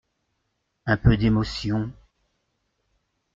Un 0.87 0.97
peu 0.97 1.15
d’émotion… 1.15 1.91